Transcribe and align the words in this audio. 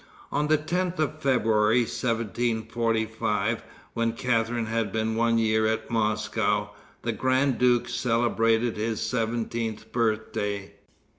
On 0.31 0.47
the 0.47 0.57
10th 0.57 0.97
of 0.97 1.21
February, 1.21 1.81
1745, 1.81 3.61
when 3.93 4.13
Catharine 4.13 4.65
had 4.65 4.91
been 4.91 5.13
one 5.15 5.37
year 5.37 5.67
at 5.67 5.91
Moscow, 5.91 6.71
the 7.03 7.11
grand 7.11 7.59
duke 7.59 7.87
celebrated 7.87 8.77
his 8.77 8.99
seventeenth 8.99 9.91
birthday. 9.91 10.73